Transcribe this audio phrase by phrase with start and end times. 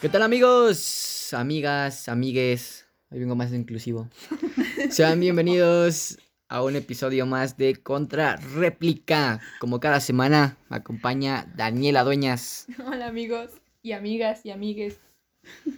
[0.00, 2.86] ¿Qué tal amigos, amigas, amigues?
[3.10, 4.08] Hoy vengo más inclusivo.
[4.90, 9.40] Sean bienvenidos a un episodio más de Contra Réplica.
[9.58, 13.50] Como cada semana me acompaña Daniela Dueñas Hola amigos
[13.82, 15.00] y amigas y amigues.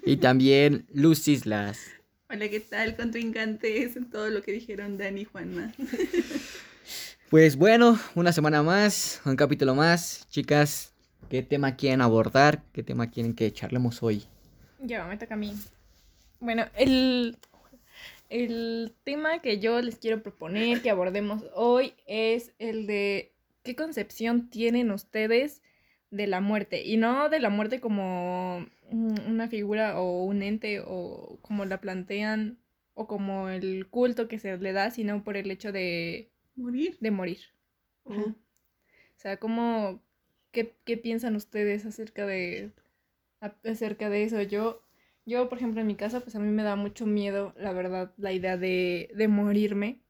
[0.05, 1.79] y también Luz Islas.
[2.29, 3.96] Hola, ¿qué tal, contrincantes?
[3.96, 5.73] En todo lo que dijeron Dani y Juanma.
[7.30, 10.27] Pues bueno, una semana más, un capítulo más.
[10.30, 10.90] Chicas,
[11.30, 12.62] ¿qué tema quieren abordar?
[12.73, 14.25] ¿Qué tema quieren que charlemos hoy?
[14.80, 15.55] Ya, me toca a mí.
[16.41, 17.38] Bueno, el,
[18.29, 24.51] el tema que yo les quiero proponer que abordemos hoy es el de qué concepción
[24.51, 25.62] tienen ustedes
[26.11, 26.83] de la muerte.
[26.85, 32.59] Y no de la muerte como una figura o un ente o como la plantean
[32.95, 36.99] o como el culto que se le da, sino por el hecho de, ¿Morir?
[37.01, 37.38] de morir.
[38.05, 38.23] Ajá.
[38.23, 40.02] O sea, ¿cómo,
[40.52, 42.73] qué, qué piensan ustedes acerca de,
[43.65, 44.43] acerca de eso?
[44.43, 44.82] Yo,
[45.26, 48.12] yo, por ejemplo, en mi casa, pues a mí me da mucho miedo, la verdad,
[48.16, 50.01] la idea de, de morirme.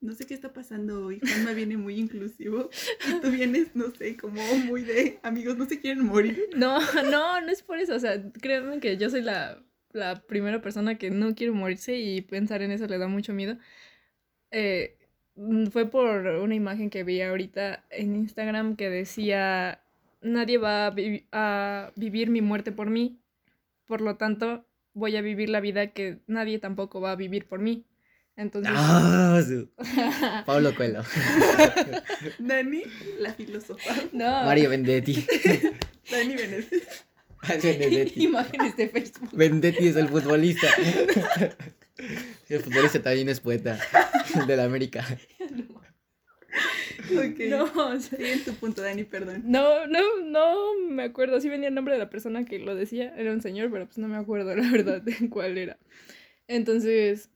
[0.00, 1.20] No sé qué está pasando hoy.
[1.20, 2.68] Juanma viene muy inclusivo.
[3.08, 6.38] Y tú vienes, no sé, como muy de amigos, no se quieren morir.
[6.56, 7.94] No, no, no es por eso.
[7.94, 12.20] O sea, créanme que yo soy la, la primera persona que no quiere morirse y
[12.20, 13.58] pensar en eso le da mucho miedo.
[14.50, 14.96] Eh,
[15.70, 19.80] fue por una imagen que vi ahorita en Instagram que decía,
[20.22, 23.18] nadie va a, vi- a vivir mi muerte por mí,
[23.86, 24.64] por lo tanto
[24.94, 27.84] voy a vivir la vida que nadie tampoco va a vivir por mí.
[28.38, 29.40] Entonces, ¡Ah!
[29.46, 29.70] su-
[30.46, 31.02] Pablo Coelho.
[32.38, 32.82] Dani,
[33.18, 33.94] la filósofa.
[34.12, 35.24] no, Mario Vendetti.
[36.10, 36.82] Dani Benedetti.
[37.62, 38.24] Vendetti.
[38.24, 39.30] imágenes de Facebook.
[39.32, 40.66] Vendetti es el futbolista.
[42.48, 43.78] El futbolista también es poeta.
[44.34, 45.04] El de la América.
[47.06, 47.38] Ok.
[47.48, 49.42] No, Sigue en tu punto, Dani, perdón.
[49.44, 51.40] No, no, no me acuerdo.
[51.40, 53.14] Sí venía el nombre de la persona que lo decía.
[53.16, 55.78] Era un señor, pero pues no me acuerdo la verdad de cuál era.
[56.48, 57.30] Entonces,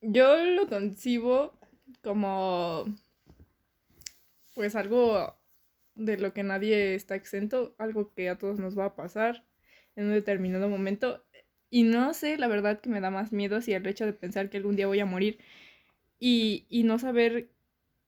[0.00, 1.58] yo lo concibo
[2.02, 2.84] como
[4.54, 5.36] pues algo
[5.94, 9.44] de lo que nadie está exento, algo que a todos nos va a pasar
[9.96, 11.25] en un determinado momento.
[11.70, 14.50] Y no sé, la verdad que me da más miedo si el hecho de pensar
[14.50, 15.38] que algún día voy a morir
[16.20, 17.48] y, y no saber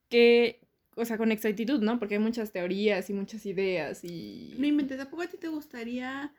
[0.09, 0.61] qué,
[0.97, 1.99] o sea, con exactitud, ¿no?
[1.99, 4.55] Porque hay muchas teorías y muchas ideas y...
[4.59, 6.33] No inventes, ¿a poco a ti te gustaría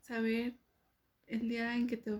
[0.00, 0.54] saber
[1.26, 2.10] el día en que te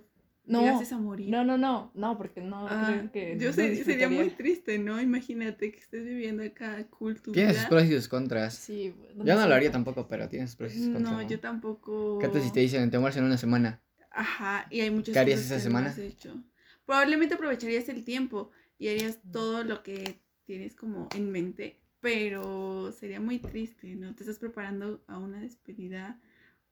[0.47, 1.31] No, a morir?
[1.31, 3.37] no, no, no, no, porque no Ah, creo que...
[3.37, 5.01] yo no sé- sería muy triste, ¿no?
[5.01, 7.61] Imagínate que estés viviendo acá cool tu Tiene vida.
[7.61, 8.55] sus pros y sus contras.
[8.55, 8.95] Sí,
[9.25, 9.73] Yo no lo haría tampoco.
[9.73, 11.13] tampoco, pero tiene sus pros y sus contras.
[11.13, 12.19] No, yo tampoco.
[12.21, 13.83] ¿Qué tal si te dicen te mueres en una semana?
[14.17, 15.91] Ajá, y hay muchas ¿Qué harías cosas esa que no semana?
[15.91, 16.43] has hecho.
[16.87, 23.21] Probablemente aprovecharías el tiempo y harías todo lo que tienes como en mente, pero sería
[23.21, 24.15] muy triste, ¿no?
[24.15, 26.21] Te estás preparando a una despedida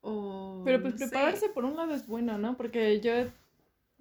[0.01, 1.07] o Pero pues no sé.
[1.07, 2.57] prepararse por un lado es bueno, ¿no?
[2.57, 3.11] Porque yo,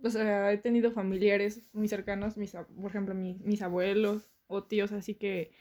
[0.02, 4.92] o sea, he tenido familiares muy cercanos, mis, por ejemplo, mi- mis abuelos o tíos,
[4.92, 5.52] así que,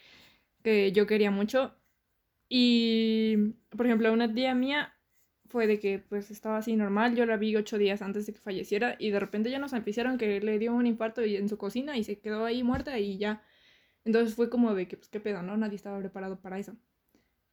[0.63, 1.75] que yo quería mucho.
[2.49, 3.37] Y,
[3.75, 4.93] por ejemplo, una tía mía
[5.53, 8.39] fue de que pues estaba así normal, yo la vi ocho días antes de que
[8.39, 11.95] falleciera y de repente ya nos anunciaron que le dio un infarto en su cocina
[11.95, 13.43] y se quedó ahí muerta y ya.
[14.03, 15.55] Entonces fue como de que, pues, qué pedo, ¿no?
[15.55, 16.75] Nadie estaba preparado para eso.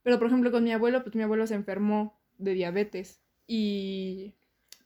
[0.02, 4.32] Pero, por ejemplo, con mi abuelo, pues mi abuelo se enfermó de diabetes y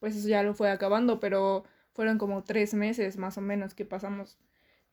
[0.00, 3.84] pues eso ya lo fue acabando, pero fueron como tres meses más o menos que
[3.84, 4.38] pasamos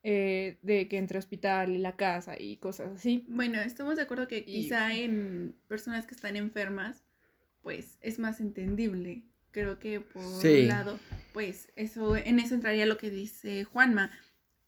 [0.04, 3.26] eh, de que entre hospital y la casa y cosas así.
[3.28, 7.04] Bueno, estamos de acuerdo que Y- quizá en personas que están enfermas,
[7.62, 9.24] pues es más entendible.
[9.52, 10.62] Creo que por Sí.
[10.62, 11.00] un lado,
[11.34, 14.12] pues eso, en eso entraría lo que dice Juanma,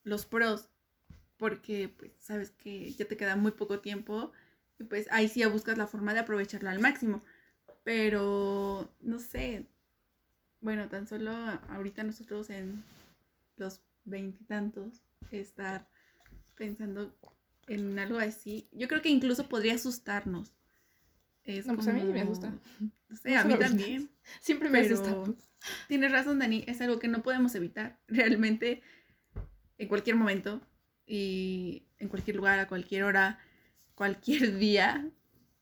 [0.04, 0.70] los pros,
[1.38, 4.31] porque pues sabes que ya te queda muy poco tiempo
[4.80, 7.24] y pues ahí sí ya buscas la forma de aprovecharlo al máximo.
[7.84, 9.68] Pero, no sé,
[10.62, 11.31] bueno, tan solo
[11.70, 12.84] ahorita nosotros en
[13.58, 15.90] los veintitantos estar
[16.56, 17.14] pensando
[17.68, 20.54] en algo así, yo creo que incluso podría asustarnos.
[21.45, 22.54] Es No, pues a mí me como- asusta.
[23.40, 24.10] A mí también.
[24.42, 25.34] Siempre me Pero asusta.
[25.88, 28.00] tienes razón, Dani, es algo que no podemos evitar.
[28.07, 28.81] Realmente,
[29.78, 30.62] en cualquier momento
[31.06, 33.40] y en cualquier lugar, a cualquier hora,
[33.95, 35.10] cualquier día,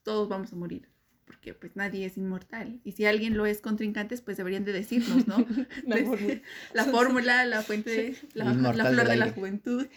[0.03, 0.87] todos vamos a morir.
[1.25, 2.81] Porque pues nadie es inmortal.
[2.83, 5.37] Y si alguien lo es contrincantes, pues deberían de decirnos, ¿no?
[5.87, 6.41] La fórmula.
[6.73, 9.87] la fórmula, la fuente, de- la, la flor de la juventud.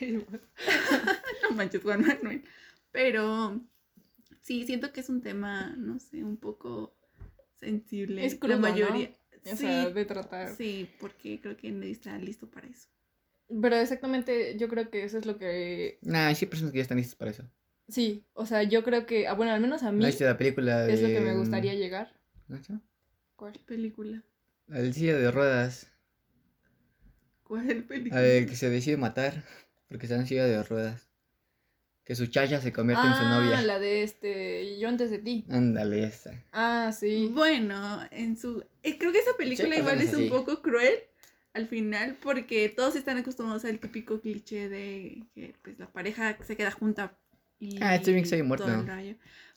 [1.43, 2.45] No manches, Juan Manuel.
[2.93, 3.61] Pero
[4.45, 6.95] sí, siento que es un tema, no sé, un poco
[7.59, 8.25] sensible.
[8.25, 8.69] Es crudo, la ¿no?
[8.69, 9.11] mayoría.
[9.47, 10.55] O Sí, sea, de tratar.
[10.57, 12.89] sí, porque creo que nadie está listo para eso.
[13.61, 15.99] Pero exactamente, yo creo que eso es lo que...
[16.03, 17.45] Nah, hay personas que ya están listas para eso.
[17.89, 20.85] Sí, o sea, yo creo que, ah, bueno, al menos a mí ¿No la película
[20.85, 20.95] de...
[20.95, 22.15] es lo que me gustaría llegar.
[23.37, 23.53] ¿Cuál?
[23.67, 24.23] película?
[24.67, 25.93] La del silla de ruedas.
[27.43, 28.23] ¿Cuál película?
[28.23, 29.45] La de que se decide matar
[29.89, 31.11] porque está en silla de ruedas.
[32.05, 33.63] Que su chacha se convierte en su Ah, novia.
[33.63, 34.79] la de este.
[34.79, 35.45] Yo antes de ti.
[35.49, 36.33] Ándale, esa.
[36.53, 37.31] Ah, sí.
[37.33, 38.63] Bueno, en su...
[38.83, 40.95] eh, creo que esa película Sí, igual es un poco cruel
[41.55, 46.57] al final porque todos están acostumbrados al típico cliché de que pues, la pareja se
[46.57, 47.17] queda junta
[47.59, 48.67] y Ah, este bien que se muerto.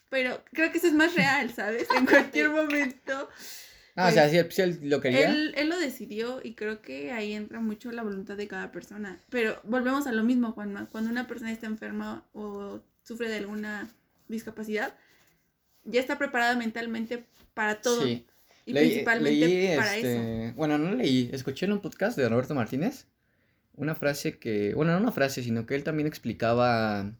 [0.09, 1.87] Pero creo que eso es más real, ¿sabes?
[1.97, 3.27] En cualquier momento.
[3.97, 5.29] Ah, o sea, si él, si él lo quería.
[5.29, 9.19] Él, él lo decidió y creo que ahí entra mucho la voluntad de cada persona.
[9.29, 10.87] Pero volvemos a lo mismo, Juanma.
[10.91, 13.89] Cuando una persona está enferma o sufre de alguna
[14.27, 14.93] discapacidad,
[15.83, 18.03] ya está preparada mentalmente para todo.
[18.05, 18.25] Sí.
[18.65, 20.55] Y Leí- principalmente leí, para este, eso.
[20.55, 23.07] Bueno, no leí, escuché en un podcast de Roberto Martínez
[23.75, 27.11] una frase que, bueno, no una frase, sino que él también explicaba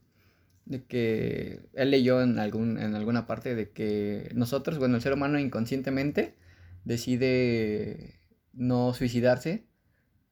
[0.66, 5.14] de que él leyó en, algún, en alguna parte de que nosotros, bueno, el ser
[5.14, 6.36] humano inconscientemente
[6.88, 8.16] decide
[8.54, 9.66] no suicidarse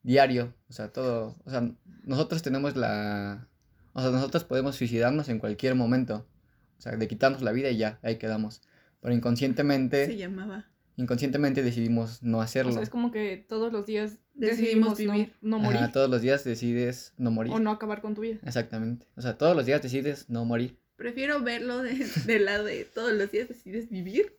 [0.03, 1.69] diario, o sea, todo, o sea,
[2.03, 3.47] nosotros tenemos la,
[3.93, 6.27] o sea, nosotros podemos suicidarnos en cualquier momento,
[6.77, 8.61] o sea, de quitarnos la vida y ya, ahí quedamos,
[9.01, 10.67] pero inconscientemente Se llamaba.
[10.95, 12.71] inconscientemente decidimos no hacerlo.
[12.71, 15.33] O sea, es como que todos los días Decidimos decidimos, vivir.
[15.41, 17.53] no, no morir Ajá, todos los días decides no morir.
[17.53, 18.37] o no acabar con tu vida.
[18.43, 19.07] Exactamente.
[19.15, 20.77] O sea, todos los días decides no morir.
[20.97, 24.37] Prefiero verlo de- del lado de todos los días decides vivir.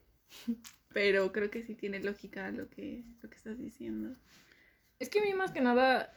[0.96, 4.16] Pero creo que sí tiene lógica lo que, lo que estás diciendo.
[4.98, 6.10] Es que a mí más que nada,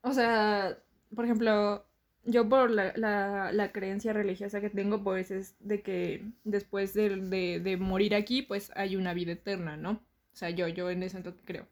[0.00, 0.78] o sea,
[1.14, 1.84] por ejemplo,
[2.24, 7.10] yo por la, la, la creencia religiosa que tengo, pues es de que después de,
[7.14, 9.90] de, de morir aquí, pues hay una vida eterna, ¿no?
[10.32, 11.68] O sea, yo, yo en eso es creo.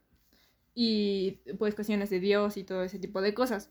[0.75, 3.71] Y pues cuestiones de Dios y todo ese tipo de cosas.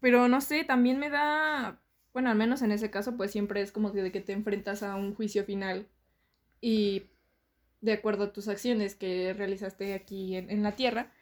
[0.00, 1.80] Pero no sé, también me da,
[2.12, 4.82] bueno, al menos en ese caso, pues siempre es como que de que te enfrentas
[4.82, 5.86] a un juicio final
[6.66, 7.02] y
[7.82, 11.12] de acuerdo a tus acciones que realizaste aquí en, en la tierra,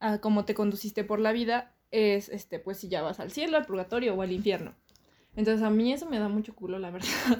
[0.00, 3.56] a cómo te conduciste por la vida, es este, pues si ya vas al cielo,
[3.56, 4.74] al purgatorio o al infierno.
[5.36, 7.08] Entonces a mí eso me da mucho culo, la verdad.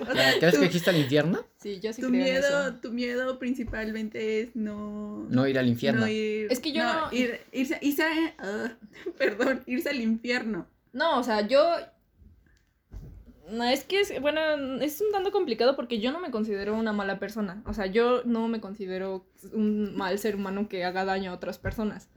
[0.00, 1.44] O sea, ¿Crees tu, que existe el infierno?
[1.56, 2.74] sí, yo sí tu creo en miedo, eso.
[2.80, 5.26] tu miedo principalmente es no...
[5.28, 6.02] No ir al infierno.
[6.02, 8.04] no ir- Es que yo no- Ir, irse, irse,
[8.38, 8.72] ah,
[9.18, 10.66] perdón, irse al infierno.
[10.92, 11.76] No, o sea, yo...
[13.50, 14.40] No, es que es, bueno,
[14.80, 17.62] es un tanto complicado porque yo no me considero una mala persona.
[17.66, 21.58] O sea, yo no me considero un mal ser humano que haga daño a otras
[21.58, 22.08] personas.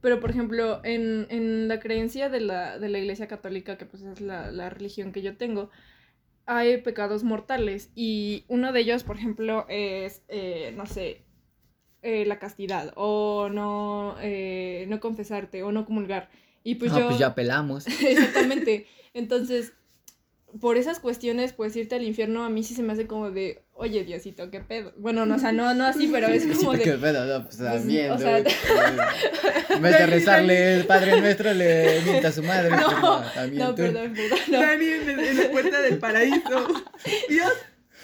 [0.00, 4.02] Pero, por ejemplo, en, en la creencia de la, de la Iglesia Católica, que pues
[4.02, 5.70] es la, la religión que yo tengo,
[6.46, 7.90] hay pecados mortales.
[7.94, 11.22] Y uno de ellos, por ejemplo, es, eh, no sé,
[12.02, 16.28] eh, la castidad, o no, eh, no confesarte, o no comulgar.
[16.64, 17.06] Y pues Ah, yo...
[17.08, 17.86] pues ya pelamos.
[18.02, 18.86] Exactamente.
[19.14, 19.72] Entonces,
[20.60, 23.62] por esas cuestiones, pues irte al infierno a mí sí se me hace como de,
[23.72, 24.92] oye, Diosito, qué pedo.
[24.96, 26.98] Bueno, no, o sea, no, no así, pero es como ¿Qué de.
[26.98, 27.24] pedo?
[27.26, 28.20] No, pues Pues, también, o ¿no?
[28.20, 28.38] sea-
[29.70, 32.70] En vez de rezarle el Padre Nuestro, le mienta a su madre.
[32.76, 33.82] No, pues, también No, tú.
[33.82, 34.38] perdón, perdón.
[34.48, 34.60] no.
[34.60, 36.66] Dani en, en la puerta del paraíso.
[37.28, 37.52] Dios,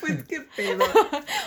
[0.01, 0.85] pues qué pedo.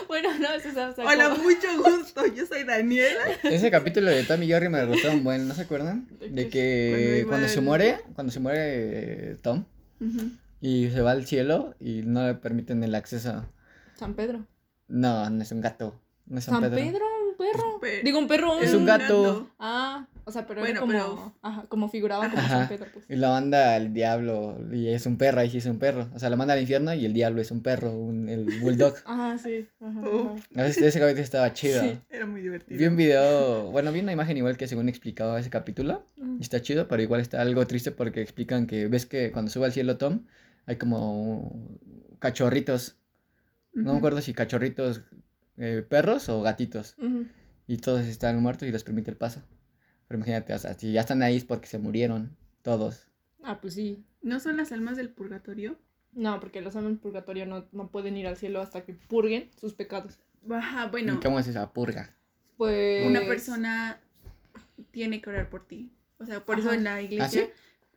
[0.08, 2.26] Bueno, no, eso es o sea, Hola, como- mucho gusto.
[2.34, 3.20] Yo soy Daniela.
[3.44, 6.08] Ese capítulo de Tom y Jerry me gustó un buen, ¿no se acuerdan?
[6.20, 6.50] ¿De De qué?
[7.22, 9.66] que Cuando se muere, cuando se muere eh, Tom
[10.66, 13.46] y se va al cielo y no le permiten el acceso.
[13.96, 14.46] San Pedro.
[14.88, 16.00] No, no es un gato.
[16.26, 16.78] No es San, San Pedro.
[16.78, 17.80] Pedro, un perro.
[17.82, 18.60] Pe- Digo, un perro.
[18.62, 19.50] Es un gato.
[19.60, 22.60] Ah, o sea, pero Bueno, era como, pero- ajá, como figuraba como Ajá.
[22.60, 23.06] San Pedro, pues.
[23.10, 26.08] Y lo manda al diablo y es un perro, ahí sí es un perro.
[26.16, 28.94] O sea, lo manda al infierno y el diablo es un perro, un, el bulldog.
[29.06, 29.68] Ajá, sí.
[29.82, 30.36] Ajá, Oh.
[30.56, 30.66] ajá.
[30.68, 31.82] Ese, ese capítulo estaba chido.
[31.82, 32.00] Sí.
[32.10, 32.80] Era muy divertido.
[32.80, 36.06] Vi un video, bueno, vi una imagen igual que según explicaba ese capítulo.
[36.18, 36.38] Mm.
[36.40, 39.66] Y está chido, pero igual está algo triste porque explican que ves que cuando sube
[39.66, 40.22] al cielo Tom
[40.66, 41.78] hay como
[42.20, 42.98] cachorritos.
[43.74, 45.02] No me acuerdo si cachorritos
[45.58, 46.96] eh, perros o gatitos.
[47.68, 49.42] Y todos están muertos y les permite el paso.
[50.08, 53.08] Pero imagínate, o sea, si ya están ahí es porque se murieron todos.
[53.42, 54.04] Ah, pues sí.
[54.22, 55.78] ¿No son las almas del purgatorio?
[56.12, 59.50] No, porque los almas del purgatorio no, no pueden ir al cielo hasta que purguen
[59.60, 60.20] sus pecados.
[60.50, 61.16] Ajá, bueno.
[61.16, 62.16] ¿Y ¿Cómo es esa purga?
[62.58, 63.08] Pues.
[63.08, 64.00] Una persona
[64.92, 65.92] tiene que orar por ti.
[66.20, 67.50] O sea, por eso en la iglesia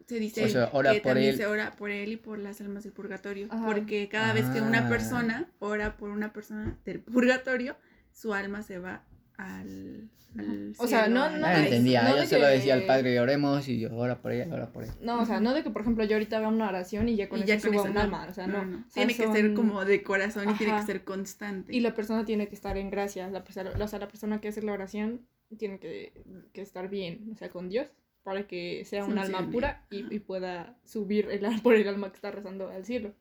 [0.07, 1.37] se dice O sea, ora que por también él.
[1.37, 3.49] se ora por él y por las almas del purgatorio.
[3.51, 3.65] Ajá.
[3.67, 4.89] Porque cada vez que una Ah.
[4.89, 7.77] persona ora por una persona del purgatorio,
[8.13, 9.05] su alma se va
[9.37, 10.09] al,
[10.39, 11.65] al O sea, cielo, no- no No paraíso.
[11.65, 14.47] entendía, no yo de solo que- decía al padre, oremos y yo, ora por ella,
[14.53, 14.95] ora por ella.
[15.01, 17.29] No, o sea, no de que, por ejemplo, yo ahorita haga una oración y ya
[17.29, 18.01] con Y eso ya con suba eso un no.
[18.01, 18.27] alma.
[18.31, 18.65] O sea, no.
[18.65, 18.77] no.
[18.79, 20.87] O sea, Tiene que ser son- como de corazón y tiene que Ajá.
[20.87, 21.75] ser constante.
[21.75, 23.29] Y la persona tiene que estar en gracia.
[23.29, 25.27] La persona, o sea, la persona que hace la oración
[25.59, 26.13] tiene que,
[26.53, 27.89] que estar bien, o sea, con Dios,
[28.27, 32.17] para que sea un alma pura y, y pueda subir el, por el alma que
[32.17, 33.15] está rezando al cielo.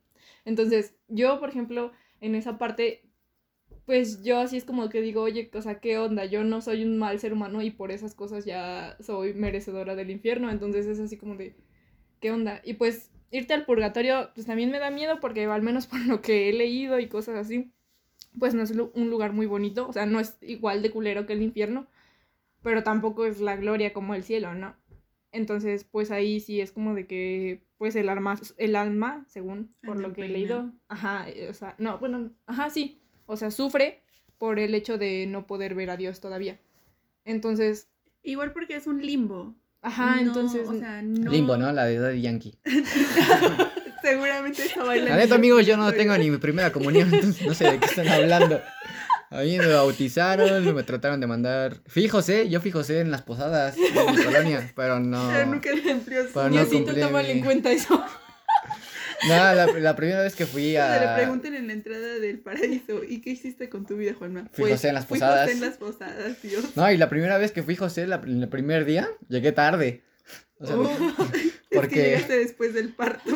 [0.45, 3.03] Entonces, yo, por ejemplo, en esa parte,
[3.85, 6.25] pues yo así es como que digo, oye, o sea, ¿qué onda?
[6.25, 10.09] Yo no soy un mal ser humano y por esas cosas ya soy merecedora del
[10.09, 10.49] infierno.
[10.49, 11.55] Entonces es así como de,
[12.19, 12.61] ¿qué onda?
[12.63, 16.19] Y pues irte al purgatorio, pues también me da miedo porque al menos por lo
[16.19, 17.71] que he leído y cosas así,
[18.39, 19.87] pues no es un lugar muy bonito.
[19.87, 21.85] O sea, no es igual de culero que el infierno,
[22.63, 24.75] pero tampoco es la gloria como el cielo, ¿no?
[25.35, 29.99] Entonces, pues ahí sí es como de que, pues el alma, el alma, según por
[29.99, 34.01] lo que he leído, ajá, o sea, no, bueno, ajá, sí, o sea, sufre
[34.37, 36.59] por el hecho de no poder ver a Dios todavía.
[37.25, 37.89] Entonces...
[38.23, 39.55] Igual porque es un limbo.
[39.81, 40.67] Ajá, entonces...
[40.67, 41.29] O sea, no...
[41.29, 41.71] Limbo, ¿no?
[41.71, 42.57] La de Daddy Yankee.
[44.01, 45.15] Seguramente está bailando.
[45.15, 47.85] La neta, amigos, yo no tengo ni mi primera comunión, entonces no sé de qué
[47.85, 48.61] están hablando.
[49.31, 51.77] A mí me bautizaron, me trataron de mandar.
[51.87, 55.29] Fui José, yo fui José en las posadas de mi colonia, pero no.
[55.33, 58.03] Pero nunca cumplió su Pero Ni no así tú cumplí mi- en cuenta eso.
[59.27, 61.15] No, la, la primera vez que fui Cuando le a.
[61.15, 64.49] pregunten en la entrada del paraíso, ¿y qué hiciste con tu vida, Juanma?
[64.51, 65.45] Fui José en las fui posadas.
[65.45, 66.63] José en las posadas, Dios.
[66.75, 70.03] No, y la primera vez que fui José, la- el primer día, llegué tarde.
[70.59, 70.83] O sea, Oh,
[71.33, 73.31] es porque- que llegaste después del parto.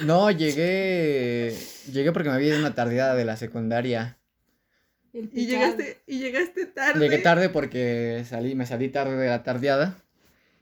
[0.00, 1.54] no, llegué.
[1.92, 4.17] Llegué porque me había ido una tardeada de la secundaria.
[5.12, 7.00] El Y llegaste, y llegaste tarde.
[7.00, 9.96] Llegué tarde porque salí, me salí tarde de la tardeada.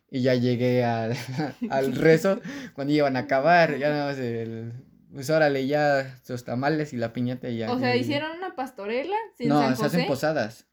[0.08, 1.14] Y ya llegué al,
[1.70, 2.40] al rezo
[2.74, 3.76] cuando iban a acabar.
[3.76, 4.72] Ya nada más el.
[5.12, 7.72] Pues órale, ya sus tamales y la piñata y ya.
[7.72, 10.66] O sea, hicieron una pastorela sin No, San se hacen posadas.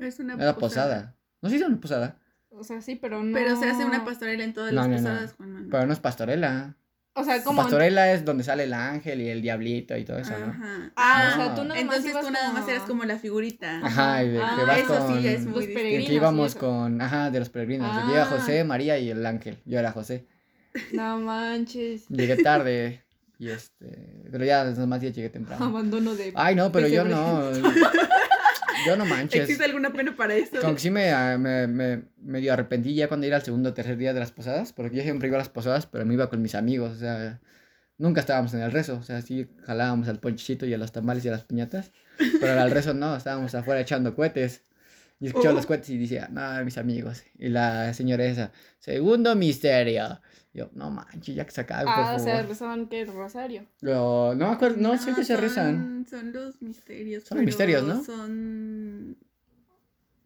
[0.00, 1.14] Es una Era posada.
[1.42, 2.16] ¿No se hizo una posada?
[2.48, 3.32] O sea, sí, pero no.
[3.32, 5.02] Pero se hace una pastorela en todas No, las no, no.
[5.02, 5.66] posadas, Juanma.
[5.70, 6.76] Pero no es pastorela.
[7.14, 7.62] O sea, como.
[7.62, 10.46] Pastorela es donde sale el ángel y el diablito y todo eso, ¿no?
[10.46, 10.92] Ajá.
[10.96, 13.80] Ah, o sea, tú nada más Entonces tú nada más como- eras como la figurita.
[13.84, 15.22] Ajá, y de Ah, que vas eso sí con.
[15.22, 17.00] ya es muy Los peregrinos que íbamos con.
[17.00, 17.90] Ajá, de los peregrinos.
[17.92, 18.08] Ah.
[18.12, 19.58] iba José, María y el ángel.
[19.64, 20.26] Yo era José.
[20.92, 22.06] No manches.
[22.08, 23.02] Llegué tarde.
[23.40, 24.22] Y este.
[24.30, 25.64] Pero ya demás días llegué temprano.
[25.64, 26.32] Abandono de.
[26.36, 27.42] Ay, no, pero yo no.
[28.86, 29.42] Yo no manches.
[29.42, 30.60] ¿Existe alguna pena para eso?
[30.60, 33.74] Como que sí me, ah, me, me medio arrepentí ya cuando iba al segundo o
[33.74, 36.28] tercer día de las posadas, porque yo siempre iba a las posadas, pero me iba
[36.28, 37.40] con mis amigos, o sea,
[37.98, 41.24] nunca estábamos en el rezo, o sea, sí jalábamos al ponchito y a los tamales
[41.24, 41.92] y a las piñatas,
[42.40, 44.62] pero al rezo no, estábamos afuera echando cohetes.
[45.22, 45.56] Y escuchaba Oh.
[45.56, 47.24] los cohetes y decía, no, mis amigos.
[47.38, 50.18] Y la señora esa, segundo misterio.
[50.52, 52.20] Yo, no manches, ya que se acabe, por Ah, o favor.
[52.20, 53.66] sea, rezaban que el rosario.
[53.80, 56.06] Pero no me acuerdo, no, siempre se son- rezan.
[56.10, 57.24] Son los misterios.
[57.24, 58.02] Son los misterios, ¿no?
[58.02, 59.16] Son.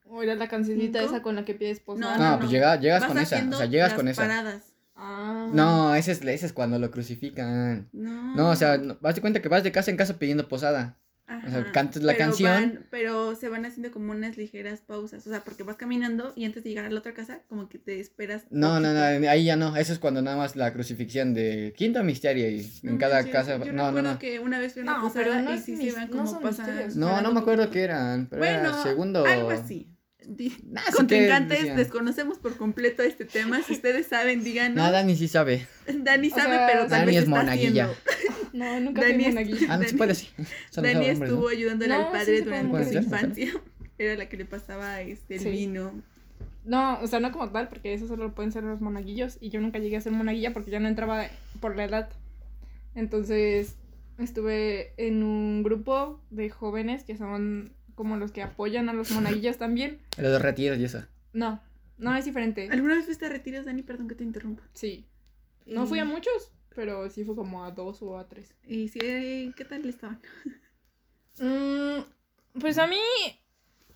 [0.07, 1.13] O era la cancioncita ¿Cinco?
[1.15, 2.17] esa con la que pides posada.
[2.17, 2.53] No, no, pues no.
[2.53, 4.23] llega- llegas Vas con esa, o sea, llegas las con esa.
[4.23, 4.63] paradas.
[4.97, 5.51] Ah.
[5.53, 7.89] No, ese es, ese es cuando lo crucifican.
[7.93, 8.35] No.
[8.37, 10.97] No, o sea, no- vas de cuenta que vas de casa en casa pidiendo posada.
[11.27, 12.53] O sea, Ajá, cantas la pero canción.
[12.53, 15.27] van- pero se van haciendo como unas ligeras pausas.
[15.27, 17.79] O sea, porque vas caminando y antes de llegar a la otra casa, como que
[17.79, 18.43] te esperas.
[18.51, 19.01] No, no, no,
[19.31, 19.75] ahí ya no.
[19.77, 23.33] Eso es cuando nada más la crucifixión de quinto misterio y No en cada manches,
[23.33, 23.57] casa.
[23.65, 24.19] Yo No, no, no.
[24.19, 26.17] que una vez fui a una No, pero no y sí mis- se van no
[26.25, 26.67] como pasan.
[26.67, 26.97] misterios.
[26.97, 29.25] No, no me acuerdo qué eran, pero era Bueno, segundo.
[29.25, 29.91] algo así.
[30.27, 33.63] Nah, sí Contrincantes, desconocemos por completo este tema.
[33.63, 34.77] Si ustedes saben, díganos.
[34.77, 35.67] Nada, ni si sabe.
[35.87, 37.85] Dani O sabe, sea, pero tal Dani vez es está monaguilla.
[37.91, 38.14] haciendo.
[38.55, 39.67] No, nunca Dani monaguillo.
[39.69, 40.29] Ah, no se puede, sí.
[40.39, 40.47] Los
[40.77, 41.25] Dani hombres, ¿no?
[41.27, 43.03] estuvo ayudándole No, al sí padre puede durante su ¿Puede ser?
[43.03, 43.53] infancia.
[43.99, 45.51] Era la que le pasaba este, el Sí.
[45.51, 45.93] vino.
[46.65, 49.39] No, o sea, no como tal, porque eso solo pueden ser los monaguillos.
[49.41, 51.27] Y yo nunca llegué a ser monaguilla porque ya no entraba
[51.61, 52.09] por la edad.
[52.95, 53.77] Entonces,
[54.19, 59.59] estuve en un grupo de jóvenes que son como los que apoyan a los monaguillos
[59.59, 59.99] también.
[60.19, 61.05] Los de retiros y eso.
[61.33, 61.61] No,
[61.99, 62.69] no es diferente.
[62.71, 63.83] ¿Alguna vez fuiste a retiros, Dani?
[63.83, 64.63] Perdón que te interrumpa.
[64.73, 65.07] Sí.
[65.67, 68.55] No fui a muchos, pero sí fue como a dos o a tres.
[68.65, 70.21] ¿Y si, eh, qué tal estaban?
[71.39, 72.01] Mm,
[72.61, 72.97] pues a mí,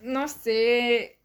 [0.01, 1.19] no sé.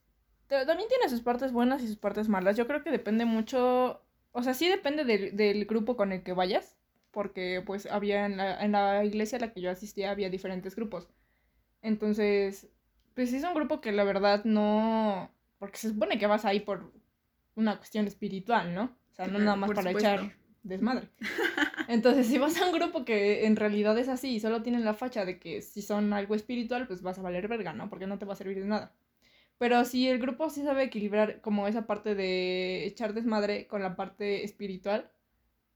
[0.47, 2.57] ta- También tiene sus partes buenas y sus partes malas.
[2.57, 4.01] Yo creo que depende mucho.
[4.31, 6.75] O sea, sí depende del, del grupo con el que vayas.
[7.11, 10.75] Porque pues había en la, en la iglesia a la que yo asistía había diferentes
[10.75, 11.07] grupos.
[11.81, 12.69] Entonces,
[13.15, 15.31] pues sí es un grupo que la verdad no.
[15.59, 16.91] Porque se supone que vas ahí por
[17.55, 18.85] una cuestión espiritual, ¿no?
[19.11, 20.09] O sea, no nada más por para supuesto.
[20.09, 21.09] echar desmadre.
[21.87, 24.93] Entonces, si vas a un grupo que en realidad es así y solo tienen la
[24.93, 27.89] facha de que si son algo espiritual, pues vas a valer verga, ¿no?
[27.89, 28.93] Porque no te va a servir de nada.
[29.59, 33.95] Pero si el grupo sí sabe equilibrar como esa parte de echar desmadre con la
[33.95, 35.09] parte espiritual,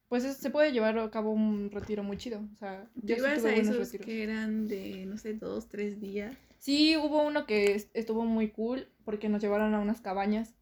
[0.09, 2.41] pues es- se puede llevar a cabo un retiro muy chido.
[2.53, 4.07] O sea, yo sí ¿Ibas tuve a esos retiros.
[4.07, 6.35] que eran de, no sé, dos, tres días?
[6.59, 10.55] Sí, hubo uno que est- estuvo muy cool porque nos llevaron a unas cabañas.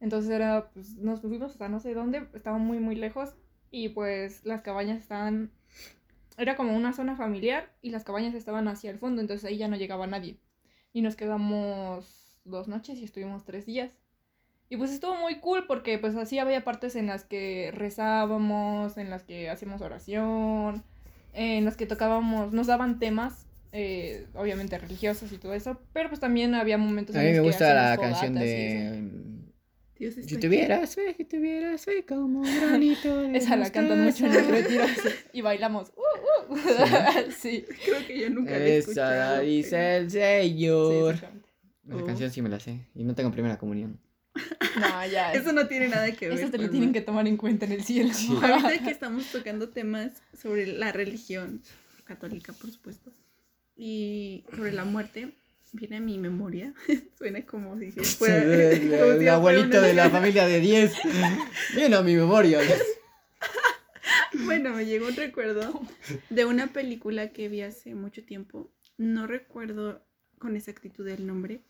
[0.00, 3.34] Entonces era, pues nos fuimos hasta no sé dónde, estaba muy, muy lejos.
[3.74, 5.50] Y pues las cabañas estaban.
[6.38, 9.66] Era como una zona familiar y las cabañas estaban hacia el fondo, entonces ahí ya
[9.66, 10.36] no llegaba nadie.
[10.92, 13.90] Y nos quedamos dos noches y estuvimos tres días.
[14.68, 19.10] Y pues estuvo muy cool porque pues así había partes en las que rezábamos, en
[19.10, 20.84] las que hacíamos oración,
[21.32, 26.20] en las que tocábamos, nos daban temas eh, obviamente religiosas y todo eso, pero pues
[26.20, 29.33] también había momentos A en mí me los que gusta la hacíamos canción de...
[30.04, 34.04] Dios está Si tuvieras fe, si tuvieras fe como un granito de Esa la cantan
[34.04, 34.90] mucho en los retiros
[35.32, 35.92] y bailamos.
[35.96, 36.58] Uh, uh.
[37.38, 37.64] sí.
[37.84, 39.40] Creo que yo nunca la he Esa escuchado.
[39.42, 41.14] dice pero- el Sí, Señor.
[41.14, 41.30] Esa
[41.96, 42.04] Oh.
[42.06, 42.80] canción sí me la sé.
[42.94, 43.98] Y no tengo primera comunión.
[44.80, 45.32] No, ya.
[45.32, 46.38] Eso no tiene nada que ver.
[46.38, 48.12] Eso te lo tienen que tomar en cuenta en el cielo.
[48.12, 48.28] Sí.
[48.42, 51.62] Ahorita que estamos tocando temas sobre la religión
[52.04, 53.12] católica, por supuesto,
[53.76, 55.34] y sobre la muerte,
[55.74, 56.72] viene a mi memoria.
[57.18, 58.42] Suena como si fuera.
[58.42, 60.94] el, abuelito de la familia de 10.
[61.74, 62.60] Viene a mi memoria.
[64.46, 65.80] Bueno, me llegó un recuerdo
[66.30, 68.72] de una película que vi hace mucho tiempo.
[68.96, 70.04] No recuerdo
[70.38, 71.62] con exactitud el nombre.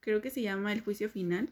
[0.00, 1.50] Creo que se llama El Juicio Final.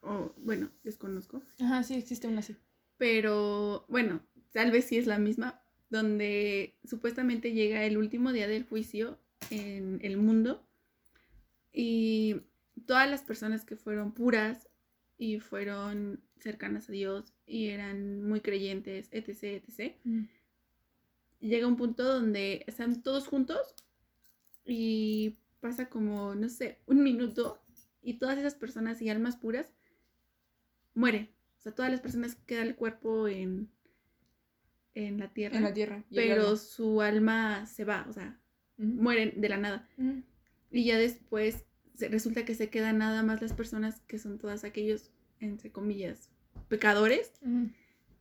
[0.00, 1.42] O, bueno, desconozco.
[1.60, 2.56] Ajá, sí, existe una así.
[2.98, 4.20] Pero, bueno,
[4.52, 5.60] tal vez sí es la misma.
[5.88, 9.18] Donde supuestamente llega el último día del juicio
[9.50, 10.65] en el mundo.
[11.78, 12.40] Y
[12.86, 14.66] todas las personas que fueron puras
[15.18, 19.94] y fueron cercanas a Dios y eran muy creyentes, etc., etc.,
[21.38, 23.74] llega un punto donde están todos juntos
[24.64, 27.62] y pasa como, no sé, un minuto
[28.00, 29.68] y todas esas personas y almas puras
[30.94, 31.28] mueren.
[31.58, 33.68] O sea, todas las personas queda el cuerpo en,
[34.94, 36.04] en la tierra, En la tierra.
[36.10, 36.56] pero alma.
[36.56, 38.40] su alma se va, o sea,
[38.78, 39.86] mueren de la nada.
[39.98, 40.22] Ujú.
[40.70, 41.65] Y ya después
[41.98, 45.10] resulta que se quedan nada más las personas que son todas aquellos,
[45.40, 46.30] entre comillas,
[46.68, 47.32] pecadores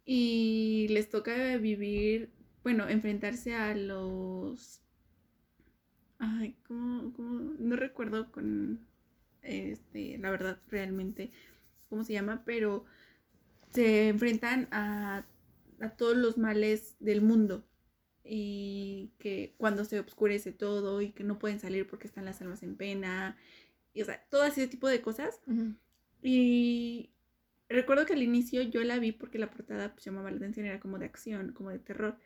[0.06, 2.32] y les toca vivir,
[2.64, 4.82] bueno, enfrentarse a los...
[6.20, 7.56] Ay, ¿cómo, cómo?
[7.60, 8.80] No recuerdo con,
[9.42, 11.32] este, la verdad, realmente,
[11.90, 12.86] cómo se llama, pero
[13.72, 15.26] se enfrentan a,
[15.82, 17.66] a todos los males del mundo
[18.24, 22.64] y que cuando se oscurece todo y que no pueden salir porque están las almas
[22.64, 23.38] en pena,
[23.96, 25.42] y o sea, todo ese tipo de cosas.
[26.22, 27.10] Y
[27.70, 30.80] recuerdo que al inicio yo la vi porque la portada pues, llamaba la atención, era
[30.80, 32.20] como de acción, como de terror.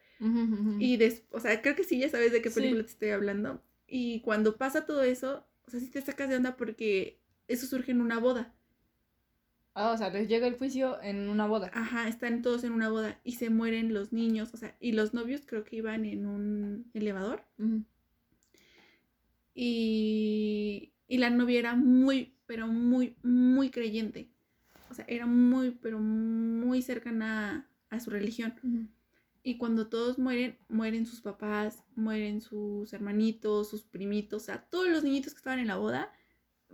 [0.79, 2.55] Y des o sea, creo que sí, ya sabes de qué Sí.
[2.59, 3.63] película te estoy hablando.
[3.87, 7.91] Y cuando pasa todo eso, o sea, sí te sacas de onda porque eso surge
[7.91, 8.53] en una boda.
[9.75, 11.71] Ah, o sea, les llega el juicio en una boda.
[11.73, 15.13] Ajá, están todos en una boda y se mueren los niños, o sea, y los
[15.13, 17.43] novios creo que iban en un elevador.
[19.53, 24.29] Y, y la novia era muy, pero muy, muy creyente.
[24.89, 28.53] O sea, era muy, pero muy cercana a, a su religión.
[29.41, 34.87] Y cuando todos mueren, mueren sus papás, mueren sus hermanitos, sus primitos, o sea, todos
[34.87, 36.13] los niñitos que estaban en la boda,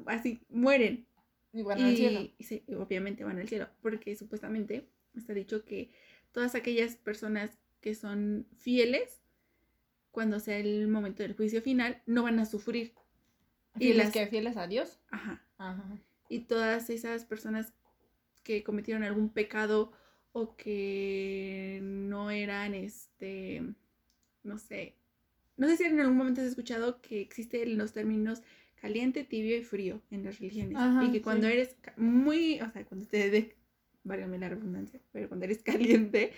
[0.06, 1.08] así, mueren.
[1.54, 2.19] Y bueno, al cielo.
[2.38, 5.91] y obviamente van al cielo, porque supuestamente está dicho que
[6.34, 9.21] todas aquellas personas que son fieles,
[10.12, 12.93] cuando sea el momento del juicio final, no van a sufrir.
[13.76, 15.00] Y ¿Fieles las- que fieles a Dios?
[15.10, 15.42] Ajá.
[15.58, 15.98] Ajá.
[16.30, 17.74] Y todas esas personas
[18.44, 19.92] que cometieron algún pecado
[20.32, 23.64] o que no eran, este,
[24.44, 24.96] no sé,
[25.58, 28.44] no sé si en algún momento has escuchado que existen los términos
[28.76, 30.78] caliente, tibio y frío en las religiones.
[30.78, 31.54] Ajá, y que cuando sí.
[31.54, 33.56] eres muy, o sea, cuando te de,
[34.04, 35.64] válgame la redundancia, pero cuando eres
[36.10, 36.34] caliente,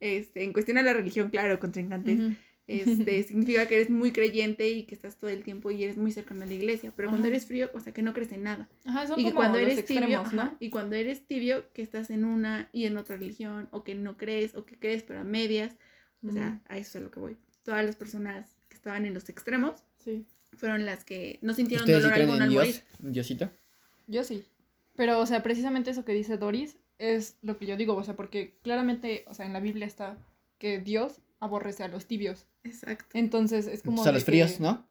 [0.00, 2.34] este, en cuestión a la religión, claro, contrincantes, Ujú.
[2.68, 6.12] Este, significa que eres muy creyente y que estás todo el tiempo y eres muy
[6.12, 6.92] cercano a la iglesia.
[6.94, 8.68] Pero cuando eres frío, o sea, que no crees en nada.
[8.84, 10.42] Ajá, son Y que como cuando los eres tibio, extremos, ¿no?
[10.42, 13.94] ajá, y cuando eres tibio, que estás en una y en otra religión, o que
[13.94, 15.76] no crees, o que crees, pero a medias.
[16.26, 17.36] O sea, a eso es a lo que voy.
[17.62, 20.26] Todas las personas que estaban en los extremos Sí.
[20.56, 22.74] fueron las que no sintieron ¿Ustedes sí dolor creen alguno en al morir.
[22.98, 23.12] Dios?
[23.12, 23.50] ¿Diosito?
[24.08, 24.44] Yo sí.
[24.96, 28.16] Pero, o sea, precisamente eso que dice Doris es lo que yo digo, o sea,
[28.16, 30.18] porque claramente, o sea, en la Biblia está
[30.58, 32.46] que Dios aborrece a los tibios.
[32.64, 33.06] Exacto.
[33.18, 33.98] Entonces, es como.
[33.98, 34.88] Pues a los fríos, que- ¿no?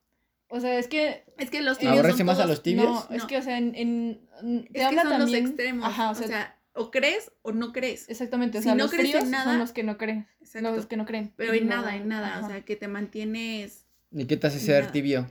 [0.50, 1.24] O sea, es que.
[1.38, 2.86] Es que los tibios son ¿Aborrece más a los tibios?
[3.10, 3.76] No, es que, o sea, en.
[3.76, 5.42] en- te Es que habla son también.
[5.44, 5.86] los extremos.
[5.88, 8.08] Ajá, o, o sea, o crees o no crees.
[8.10, 8.58] exactamente.
[8.60, 10.28] O si sea, no los crees en fríos nada- son los que no creen.
[10.40, 10.76] Exacto.
[10.76, 11.34] Los que no creen.
[11.36, 12.38] Pero en no- nada, en nada.
[12.38, 12.46] ajá.
[12.46, 13.86] O sea, que te mantienes.
[14.12, 14.92] ¿Y qué te hace ser Nada.
[14.94, 15.30] tibio?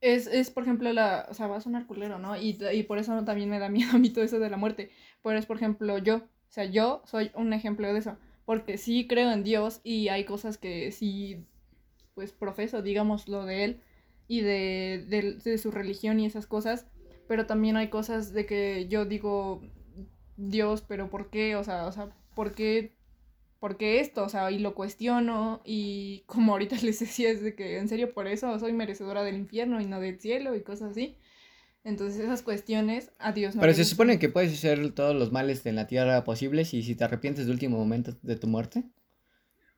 [0.00, 1.26] Es, es, por ejemplo, la.
[1.30, 2.36] O sea, va a sonar culero, ¿no?
[2.36, 4.90] Y, y por eso también me da miedo a mí todo eso de la muerte.
[5.22, 6.16] Pero es, por ejemplo, yo.
[6.16, 8.16] O sea, yo soy un ejemplo de eso.
[8.44, 11.44] Porque sí creo en Dios y hay cosas que sí,
[12.14, 13.80] pues, profeso, digamos, lo de Él
[14.28, 16.86] y de, de, de su religión y esas cosas.
[17.28, 19.62] Pero también hay cosas de que yo digo,
[20.36, 21.56] Dios, pero ¿por qué?
[21.56, 22.96] O sea, o sea, ¿por qué?
[23.60, 24.24] ¿Por qué esto?
[24.24, 28.12] O sea, y lo cuestiono y como ahorita les decía, es de que en serio
[28.14, 31.16] por eso soy merecedora del infierno y no del cielo y cosas así.
[31.84, 35.66] Entonces esas cuestiones a Dios no Pero se supone que puedes hacer todos los males
[35.66, 38.84] en la tierra posibles y si te arrepientes de último momento de tu muerte.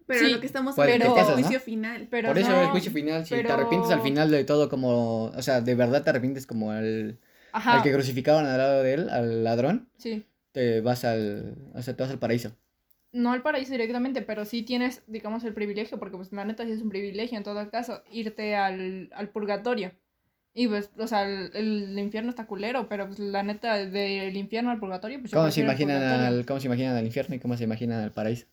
[0.07, 2.09] Pero Sí, lo que estamos Pues, hablando ¿qué es el pasa, juicio final.
[2.11, 5.25] Pero Por eso no, el juicio final, si te arrepientes al final de todo como,
[5.27, 7.19] o sea, de verdad te arrepientes como al,
[7.53, 10.27] al que crucificaban al lado de él, al ladrón, Sí.
[10.53, 12.55] te vas al, o sea, te vas al paraíso.
[13.13, 16.73] No al paraíso directamente, pero sí tienes, digamos, el privilegio, porque pues la neta sí
[16.73, 19.93] es un privilegio en todo caso, irte al, al purgatorio.
[20.57, 24.71] Y pues, o sea, el, el infierno está culero, pero pues la neta, del infierno
[24.71, 27.57] al purgatorio, pues yo ¿Cómo se, imaginan al, ¿Cómo se imaginan al infierno y cómo
[27.57, 28.47] se imaginan al paraíso?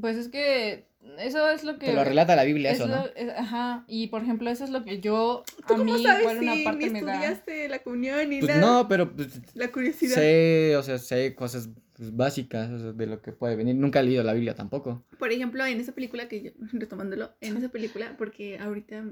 [0.00, 0.86] Pues es que
[1.18, 1.86] eso es lo que...
[1.86, 3.06] Te lo relata la Biblia es eso, ¿no?
[3.06, 6.02] lo- es- ajá, y por ejemplo, eso es lo que yo, ¿Tú a cómo mí,
[6.04, 7.12] sabes igual una si parte ni me da...
[7.14, 8.60] estudiaste la comunión ni Pues nada?
[8.60, 10.14] no, pero pues, La curiosidad.
[10.14, 13.74] sé, o sea, sé cosas pues, básicas o sea, de lo que puede venir.
[13.74, 15.04] Nunca he leído la Biblia tampoco.
[15.18, 19.04] Por ejemplo, en esa película que yo, retomándolo, en esa película, porque ahorita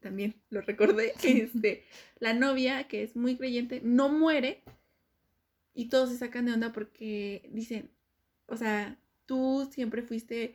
[0.00, 1.84] también lo recordé, este,
[2.18, 4.62] la novia, que es muy creyente, no muere
[5.74, 7.90] y todos se sacan de onda porque dicen,
[8.46, 10.54] o sea, tú siempre fuiste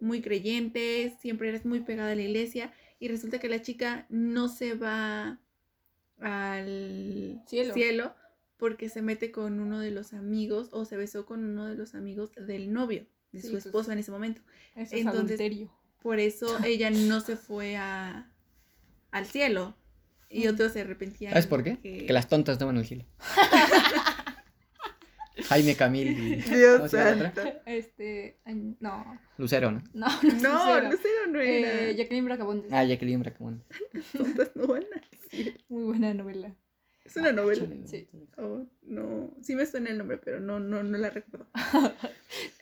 [0.00, 4.48] muy creyente, siempre eres muy pegada a la iglesia y resulta que la chica no
[4.48, 5.40] se va
[6.20, 7.74] al Cielo.
[7.74, 8.14] cielo
[8.56, 11.94] porque se mete con uno de los amigos o se besó con uno de los
[11.96, 13.66] amigos del novio, de Sí, su pues.
[13.66, 14.40] esposo en ese momento.
[14.76, 15.72] Eso es Entonces- adulterio.
[16.00, 18.31] Por eso ella no se fue a,
[19.12, 19.76] al cielo.
[20.28, 21.32] Y otros se arrepentían.
[21.32, 21.78] ¿Sabes por qué?
[21.78, 23.04] que- Que las tontas no van al cielo.
[25.48, 27.40] Jaime Camil y Dios santo.
[27.66, 28.38] Este,
[28.80, 29.82] no, Lucero, ¿no?
[29.94, 30.90] no, no, No, Lucero.
[30.90, 31.88] Lucero no era.
[31.88, 32.72] Eh, Jacqueline Bracamontes.
[32.72, 33.64] Ah, Jacqueline Bracamón.
[34.16, 35.58] Tontas no van al cielo.
[35.68, 36.54] Muy buena novela.
[37.04, 37.66] Es una novela.
[37.86, 38.08] Sí.
[38.36, 41.46] Oh, no, sí me suena el nombre, pero no, no, no la recuerdo.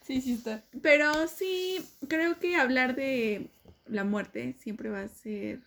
[0.03, 0.65] Sí, sí está.
[0.83, 3.49] Pero sí, creo que hablar de
[3.87, 5.61] la muerte siempre va a ser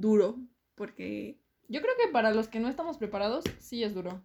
[0.00, 0.38] duro,
[0.74, 4.22] porque Yo creo que para los que no estamos preparados, sí es duro.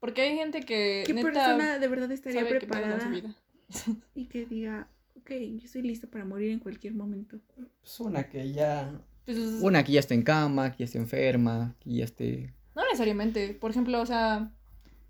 [0.00, 3.34] Porque hay gente que ¿qué neta persona de verdad estaría con su preparada vida.
[4.14, 7.38] y que diga, ok, yo estoy lista para morir en cualquier momento?
[7.54, 9.00] Pues una que ya...
[9.26, 12.54] Pues, Una que ya está en cama, que ya está enferma, que ya esté...
[12.74, 13.54] No necesariamente.
[13.54, 14.50] Por ejemplo, o sea,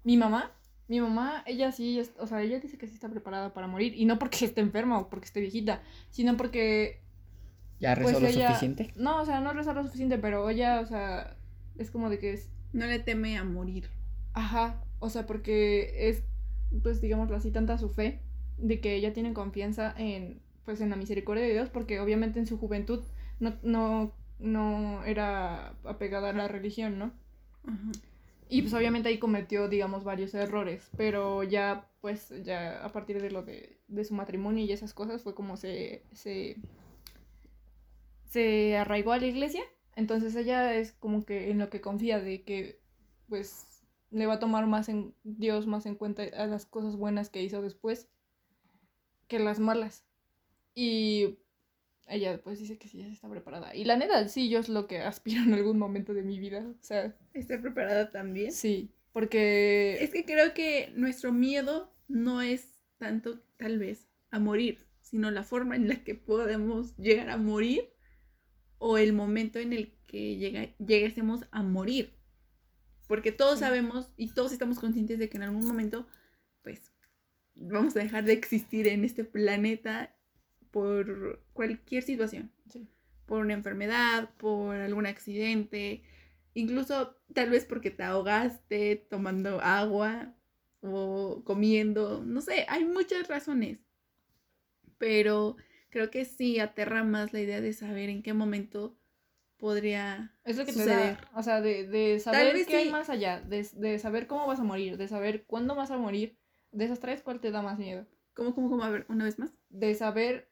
[0.05, 0.53] mi mamá,
[0.89, 3.95] mi mamá, ella sí, es- o sea, ella dice que sí está preparada para morir.
[3.97, 7.01] Y no porque esté enferma o porque esté viejita, sino porque
[7.81, 8.93] ¿Ya rezó Pues lo ella- suficiente?
[8.97, 11.37] No, o sea, no rezar lo suficiente, pero ella, o sea,
[11.79, 12.51] es como de que es.
[12.73, 13.89] No le teme a morir.
[14.35, 14.85] Ajá.
[15.01, 16.23] O sea, porque es,
[16.83, 18.21] pues, digámoslo así, tanta su fe
[18.59, 22.47] de que ella tiene confianza en, pues, en la misericordia de Dios, porque obviamente en
[22.47, 23.03] su juventud
[23.41, 27.13] no, no, no era apegada a la religión, ¿no?
[27.67, 27.91] Ajá.
[28.53, 33.31] Y pues obviamente ahí cometió, digamos, varios errores, pero ya, pues, ya a partir de
[33.31, 36.57] lo de, de su matrimonio y esas cosas fue como se, se,
[38.31, 39.63] se arraigó a la iglesia.
[39.97, 42.81] Entonces ella es como que en lo que confía de que,
[43.29, 43.67] pues,
[44.11, 47.43] le va a tomar más en Dios, más en cuenta a las cosas buenas que
[47.43, 48.09] hizo después
[49.29, 50.05] que las malas.
[50.75, 51.41] Y
[52.07, 53.75] ella, pues, dice que sí, ya está preparada.
[53.75, 56.65] Y la neta, sí, yo es lo que aspiro en algún momento de mi vida.
[56.81, 58.53] O sea, ¿Estar preparada también?
[58.53, 64.87] Sí, porque Es que creo que nuestro miedo no es tanto, tal vez, a morir,
[65.01, 67.91] sino la forma en la que podemos llegar a morir
[68.81, 72.15] o el momento en el que llega, lleguésemos a morir.
[73.07, 73.61] Porque todos Sí.
[73.61, 76.07] sabemos y todos estamos conscientes de que en algún momento,
[76.63, 76.91] pues,
[77.55, 80.17] vamos a dejar de existir en este planeta
[80.71, 82.51] por cualquier situación.
[82.73, 82.89] Sí.
[83.27, 86.03] Por una enfermedad, por algún accidente,
[86.55, 90.35] incluso tal vez porque te ahogaste tomando agua
[90.81, 93.79] o comiendo, no sé, hay muchas razones.
[94.99, 95.57] Pero
[95.91, 98.97] creo que sí aterra más la idea de saber en qué momento
[99.59, 101.19] podría es lo que te suceder.
[101.19, 102.91] da, o sea, de, de saber qué hay sí.
[102.91, 106.37] más allá, de, de saber cómo vas a morir, de saber cuándo vas a morir,
[106.73, 108.07] de esas tres, ¿cuál te da más miedo?
[108.35, 108.83] ¿Cómo, cómo, cómo?
[108.85, 109.53] A ver, una vez más.
[109.71, 110.49] De saber,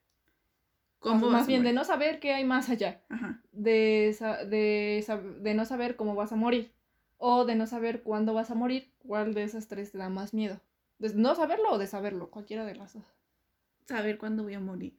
[1.00, 3.42] ¿Cómo más bien de no saber qué hay más allá, Ajá.
[3.52, 4.16] de,
[4.48, 5.04] de,
[5.40, 6.72] de no saber cómo vas a morir,
[7.16, 10.34] o de no saber cuándo vas a morir, ¿cuál de esas tres te da más
[10.34, 10.60] miedo?
[10.98, 13.04] De no saberlo o de saberlo, cualquiera de las dos.
[13.86, 14.98] Saber cuándo voy a morir.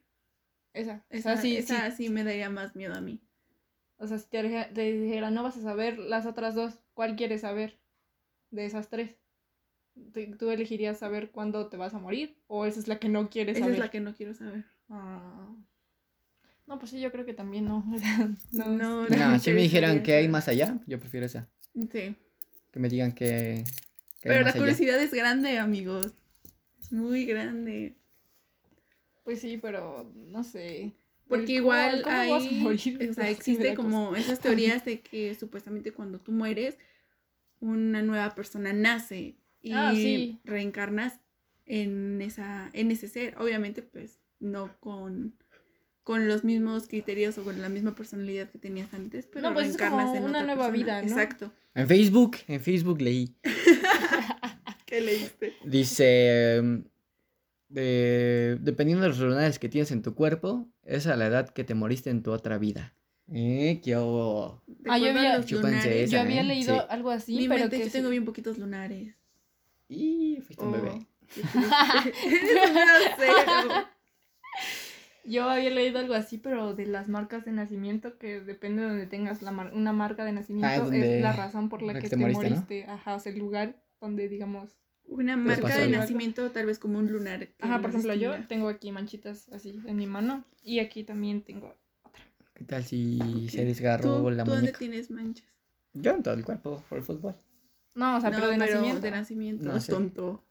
[0.72, 2.04] Esa, Esa, esa sí, esa sí.
[2.04, 3.20] sí me daría más miedo a mí.
[3.98, 4.42] O sea, si te,
[4.74, 7.78] te dijera, no vas a saber las otras dos, ¿cuál quieres saber
[8.50, 9.16] de esas tres?
[10.38, 12.36] ¿Tú elegirías saber cuándo te vas a morir?
[12.46, 13.74] ¿O esa es la que no quieres Esa saber?
[13.74, 14.64] es la que no quiero saber.
[14.88, 15.48] Ah.
[16.66, 17.84] No, pues sí, yo creo que también no.
[18.52, 19.30] no, No, es- no.
[19.32, 21.48] No, si me dijeran que hay más allá, yo prefiero esa.
[21.74, 22.16] Sí.
[22.70, 23.64] Que me digan que,
[24.20, 24.58] que hay Pero la allá.
[24.58, 26.12] curiosidad es grande, amigos.
[26.80, 27.96] Es muy grande.
[29.24, 30.92] Pues sí, pero no sé.
[31.28, 35.34] Porque igual cómo hay, vas a morir, o sea, existe como esas teorías de que
[35.34, 36.76] supuestamente cuando tú mueres,
[37.60, 40.40] una nueva persona nace y Ah, sí.
[40.44, 41.20] reencarnas
[41.66, 43.36] en esa, en ese ser.
[43.38, 45.34] Obviamente, pues, no con
[46.02, 49.68] con los mismos criterios o con la misma personalidad que tenías antes, pero No, pues
[49.68, 50.84] es reencarnas como en una otra nueva persona.
[50.84, 51.08] vida, ¿no?
[51.08, 51.52] Exacto.
[51.74, 53.36] En Facebook, en Facebook leí.
[54.86, 55.54] ¿Qué leíste?
[55.64, 56.84] Dice, em,
[57.70, 61.64] de- dependiendo de los lunares que tienes en tu cuerpo, es a la edad que
[61.64, 62.94] te moriste en tu otra vida.
[63.32, 63.80] ¿Eh?
[63.82, 64.60] ¿Qué hubo?
[64.66, 66.44] De Ah, yo había- los Chúpense lunares, esa, Yo había ¿eh?
[66.44, 66.86] leído Sí.
[66.90, 69.14] algo así, mi pero mente, que yo sí- tengo bien poquitos lunares.
[69.88, 71.06] Y fuiste un Oh, bebé.
[73.18, 73.84] un.
[75.24, 79.06] Yo había leído algo así, pero de las marcas de nacimiento, que depende de donde
[79.06, 82.04] tengas la mar- una marca de nacimiento, donde- es la razón por la, la que,
[82.04, 82.84] que te te moriste, moriste.
[82.86, 82.92] ¿no?
[82.94, 84.70] Ajá, o sea, el lugar donde, digamos...
[85.10, 87.48] Una marca de nacimiento, tal vez como un lunar.
[87.60, 91.74] Ajá, por ejemplo, yo tengo aquí manchitas así en mi mano y aquí también tengo...
[92.54, 95.46] ¿Qué tal si se desgarró ¿Tú, la tú dónde tienes manchas?
[95.94, 97.34] Yo en todo el cuerpo, por el fútbol.
[97.94, 99.00] No, o sea, no, pero de nacimiento.
[99.00, 99.64] de nacimiento.
[99.64, 99.92] No sé.
[99.92, 100.44] tonto.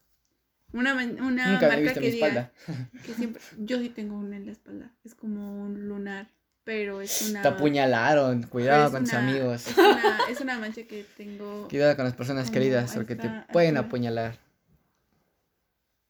[0.72, 2.52] Una, una Nunca marca visto que mi diga espalda.
[3.06, 3.42] que siempre.
[3.58, 4.92] Yo sí tengo una en la espalda.
[5.04, 6.28] Es como un lunar,
[6.64, 7.42] pero es una.
[7.42, 8.42] Te apuñalaron.
[8.42, 9.66] Cuidado es con tus amigos.
[9.66, 11.66] Es una, es una mancha que tengo.
[11.68, 13.86] Cuidado con las personas Como queridas porque te pueden aquí.
[13.86, 14.49] apuñalar.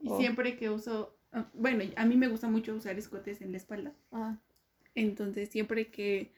[0.03, 0.19] Y Oh.
[0.19, 1.17] siempre que uso.
[1.33, 3.93] ah, Bueno, a mí me gusta mucho usar escotes en la espalda.
[4.13, 4.37] Ah,
[4.95, 6.33] Entonces, siempre que,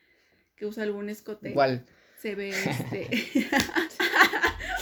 [0.56, 1.50] que uso algún escote.
[1.50, 1.86] Igual.
[2.18, 3.08] se ve este.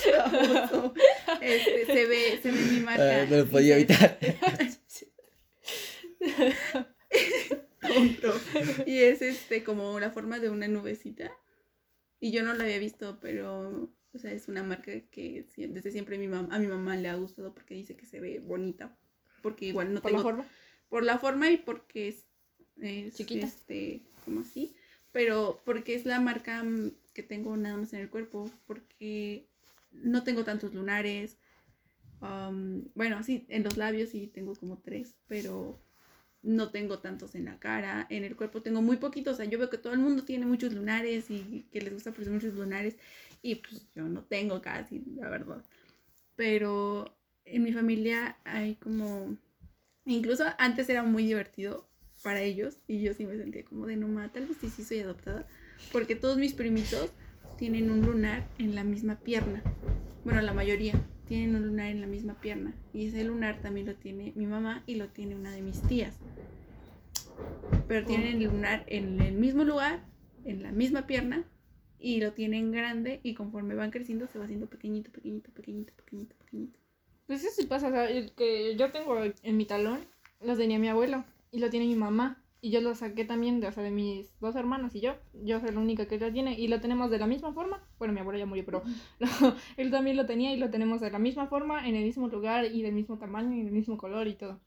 [1.41, 4.19] Este, se ve se ve mi marca eh, no lo podía evitar.
[7.81, 8.35] tonto.
[8.87, 11.31] y es este como la forma de una nubecita
[12.19, 16.19] y yo no la había visto pero o sea es una marca que desde siempre
[16.19, 18.97] mi mam- a mi mamá le ha gustado porque dice que se ve bonita
[19.43, 20.45] porque igual no por la tengo forma.
[20.89, 22.27] por la forma y porque es,
[22.81, 23.47] es, Chiquita.
[23.47, 24.75] este como así
[25.13, 29.47] pero porque es la marca mm, que tengo nada más en el cuerpo porque
[29.93, 31.39] no tengo tantos lunares
[32.21, 35.79] am, bueno sí en los labios sí tengo como tres pero
[36.43, 39.59] no tengo tantos en la cara en el cuerpo tengo muy poquitos o sea yo
[39.59, 42.97] veo que todo el mundo tiene muchos lunares y que les gusta presumir sus lunares
[43.43, 45.63] y pues yo no tengo casi la verdad
[46.37, 49.37] pero en mi familia hay como
[50.07, 51.87] Incluso antes era muy divertido
[52.23, 55.01] para ellos y yo sí me sentía como de no tal vez sí, sí soy
[55.01, 55.47] adoptada,
[55.93, 57.11] porque todos mis primitos
[57.59, 59.63] tienen un lunar en la misma pierna.
[60.25, 60.95] Bueno, la mayoría
[61.31, 64.83] tienen un lunar en la misma pierna y ese lunar también lo tiene mi mamá
[64.89, 66.19] y lo tiene una de mis tías.
[67.87, 70.05] Pero tienen el lunar en el mismo lugar,
[70.45, 71.45] en la misma pierna
[72.01, 76.35] y lo tienen grande y conforme van creciendo se va haciendo pequeñito, pequeñito, pequeñito, pequeñito,
[76.35, 76.81] pequeñito.
[77.29, 80.01] Pues eso sí pasa, o sea, el que yo tengo en mi talón,
[80.41, 82.43] los tenía mi abuelo y lo tiene mi mamá.
[82.63, 85.15] Y yo lo saqué también, de, o sea, de mis dos hermanos y yo.
[85.33, 87.83] Yo soy la única que lo tiene y lo tenemos de la misma forma.
[87.99, 88.83] Bueno, mi abuelo ya murió, pero
[89.77, 92.67] él también lo tenía y lo tenemos de la misma forma, en el mismo lugar
[92.67, 94.61] y del mismo tamaño y del mismo color y todo.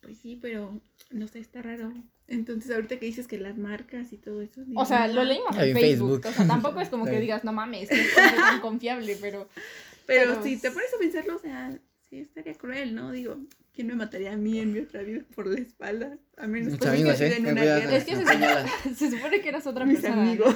[0.00, 1.92] Pues sí, pero no sé, está raro.
[2.26, 4.62] Entonces, ahorita que dices que las marcas y todo eso.
[4.74, 6.22] O sea, lo leímos en Facebook.
[6.22, 6.26] Facebook.
[6.26, 9.48] O sea, tampoco es como que digas, no mames, que es tan confiable, pero...
[10.04, 11.78] Pero, pero si te pones a pensarlo, o sea,
[12.10, 13.12] sí estaría cruel, ¿no?
[13.12, 13.36] Digo,
[13.74, 16.16] ¿quién me mataría a mí en mi otra vida por la espalda?
[16.36, 17.36] A menos Mis que amigos, ¿eh?
[17.36, 17.96] en una guerra.
[17.96, 18.94] Es que se.
[18.94, 20.22] Se supone que eras otra Mis persona.
[20.22, 20.54] amigos.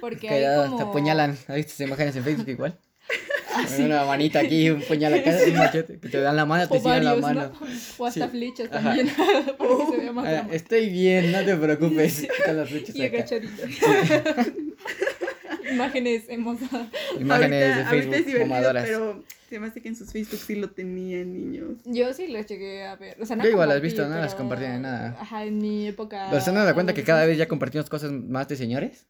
[0.00, 0.76] Porque hay Cuidado, como...
[0.76, 1.30] te apuñalan.
[1.48, 2.78] ¿Has visto esas imágenes en Facebook igual?
[3.56, 3.82] Ah, sí.
[3.84, 6.00] Una manita aquí, un puñal acá, un machete.
[6.00, 7.52] Que te dan la mano, te O siguen la varios, mano.
[7.60, 7.66] ¿no?
[7.98, 8.30] O hasta Sí.
[8.32, 12.26] flechas también, que se vea más Ah, estoy bien, no te preocupes.
[12.44, 13.18] Con las flechas Y acá.
[13.18, 13.62] agachadito.
[15.74, 16.70] Imágenes hermosas.
[17.20, 18.84] Imágenes ahorita, de ahorita es Facebook mamadoras.
[18.84, 21.78] pero se me hace que en sus Facebook sí lo tenían niños.
[21.84, 23.16] Yo sí las llegué a ver.
[23.20, 25.16] O sea, no Yo igual las he visto, no las pero- compartí ni nada.
[25.20, 26.28] Ajá, en mi época.
[26.30, 29.06] ¿Pero se han dado cuenta que cada vez ya compartimos cosas más de señores?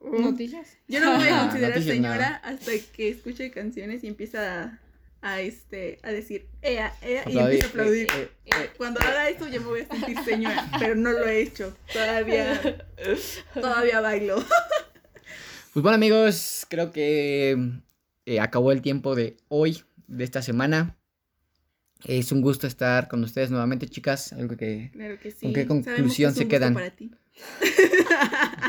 [0.00, 0.76] Noticias.
[0.86, 2.36] Yo no me voy a Ah, considerar noticias, señora nada.
[2.44, 4.78] hasta que escuche canciones y empieza a,
[5.22, 7.40] a, este, a decir ea, ea, y Aplaudir.
[7.54, 8.08] empieza a aplaudir.
[8.10, 8.70] Eh, eh, eh.
[8.76, 11.74] Cuando haga esto yo me voy a sentir señora, pero no lo he hecho.
[11.90, 12.60] Todavía,
[13.54, 14.44] todavía bailo.
[15.74, 17.58] Pues bueno amigos, creo que
[18.26, 20.96] eh, acabó el tiempo de hoy, de esta semana.
[22.04, 24.32] Es un gusto estar con ustedes nuevamente, chicas.
[24.34, 25.40] Algo que Claro que sí.
[25.40, 26.74] ¿Con qué que conclusión se quedan?
[26.74, 27.10] Para ti.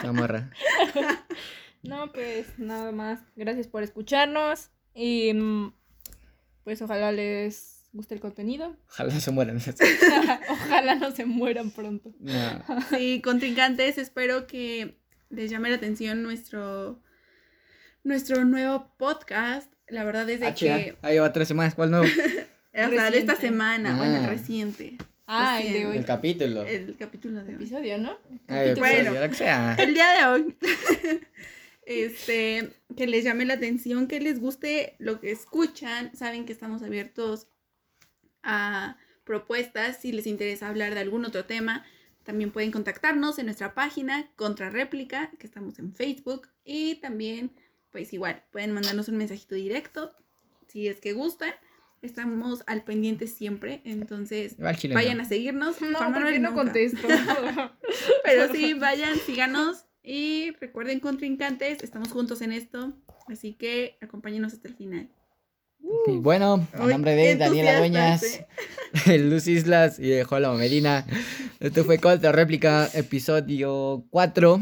[1.83, 3.19] No, pues nada más.
[3.35, 4.71] Gracias por escucharnos.
[4.95, 5.73] Y mm,
[6.63, 8.75] pues ojalá les guste el contenido.
[8.89, 9.59] Ojalá se mueran.
[10.49, 12.15] ojalá no se mueran pronto.
[12.19, 12.63] No.
[12.89, 16.99] Sí, contrincantes, espero que les llame la atención nuestro,
[18.03, 19.71] nuestro nuevo podcast.
[19.87, 21.75] La verdad es de Ah, que, Ahí va tres semanas.
[21.75, 22.05] ¿Cuál nuevo?
[22.73, 24.27] o sea, de esta semana, bueno, el Ah.
[24.29, 25.97] reciente, Ah, el de hoy.
[25.97, 26.63] El capítulo.
[26.65, 27.63] el capítulo de hoy.
[27.63, 28.17] Episodio, ¿no?
[28.47, 28.95] Ay, el Bueno.
[28.97, 29.75] episodio, lo que sea.
[29.79, 30.55] El día de hoy,
[31.85, 36.15] este, que les llame la atención, que les guste lo que escuchan.
[36.15, 37.47] Saben que estamos abiertos
[38.43, 41.83] a propuestas si les interesa hablar de algún otro tema.
[42.25, 46.49] También pueden contactarnos en nuestra página Contra Réplica, que estamos en Facebook.
[46.65, 47.51] Y también,
[47.91, 50.11] pues igual, pueden mandarnos un mensajito directo
[50.67, 51.51] si es que gustan.
[52.01, 55.81] Estamos al pendiente siempre, entonces vayan a seguirnos.
[55.81, 56.63] No, porque no nunca.
[56.63, 57.07] contesto.
[58.23, 62.93] Pero sí, vayan, síganos y recuerden, contrincantes, estamos juntos en esto,
[63.27, 65.09] así que acompáñenos hasta el final.
[66.07, 68.41] Y bueno, a nombre de Daniela Dueñas,
[69.19, 71.05] Luz Islas y de Jola Medina,
[71.59, 74.61] esto fue Contra Réplica, episodio 4.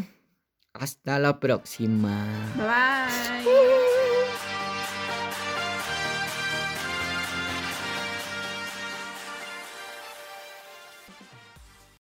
[0.74, 2.26] Hasta la próxima.
[2.56, 3.83] Bye bye.